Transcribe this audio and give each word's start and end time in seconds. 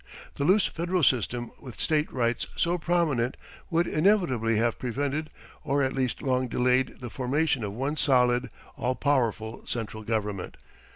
The 0.37 0.45
loose 0.45 0.65
Federal 0.65 1.03
system 1.03 1.51
with 1.59 1.79
State 1.79 2.11
rights 2.11 2.47
so 2.55 2.79
prominent 2.79 3.37
would 3.69 3.85
inevitably 3.85 4.57
have 4.57 4.79
prevented, 4.79 5.29
or 5.63 5.83
at 5.83 5.93
least 5.93 6.23
long 6.23 6.47
delayed, 6.47 6.97
the 7.01 7.11
formation 7.11 7.63
of 7.63 7.73
one 7.73 7.95
solid, 7.97 8.49
all 8.77 8.95
powerful, 8.95 9.61
central 9.67 10.01
government. 10.01 10.57